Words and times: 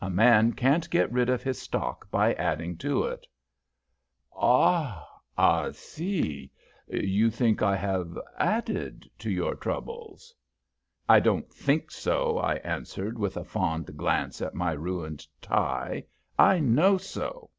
A 0.00 0.08
man 0.08 0.52
can't 0.52 0.88
get 0.90 1.10
rid 1.10 1.28
of 1.28 1.42
his 1.42 1.60
stock 1.60 2.08
by 2.08 2.34
adding 2.34 2.78
to 2.78 3.02
it." 3.02 3.26
"Ah, 4.32 5.08
I 5.36 5.72
see. 5.72 6.52
You 6.86 7.30
think 7.30 7.62
I 7.62 7.74
have 7.74 8.16
added 8.38 9.10
to 9.18 9.28
your 9.28 9.56
troubles?" 9.56 10.32
"I 11.08 11.18
don't 11.18 11.52
think 11.52 11.90
so," 11.90 12.38
I 12.38 12.58
answered, 12.58 13.18
with 13.18 13.36
a 13.36 13.42
fond 13.42 13.96
glance 13.96 14.40
at 14.40 14.54
my 14.54 14.70
ruined 14.70 15.26
tie. 15.42 16.04
"I 16.38 16.60
know 16.60 16.96
so." 16.96 17.50